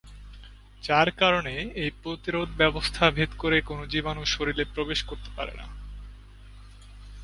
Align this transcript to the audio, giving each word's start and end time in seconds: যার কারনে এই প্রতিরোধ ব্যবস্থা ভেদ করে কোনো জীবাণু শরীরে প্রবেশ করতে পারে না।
যার 0.83 1.07
কারনে 1.11 1.55
এই 1.75 1.91
প্রতিরোধ 2.03 2.49
ব্যবস্থা 2.57 3.03
ভেদ 3.11 3.31
করে 3.37 3.57
কোনো 3.61 3.83
জীবাণু 3.87 4.23
শরীরে 4.25 4.63
প্রবেশ 4.73 4.99
করতে 5.03 5.29
পারে 5.35 5.53
না। 5.57 5.65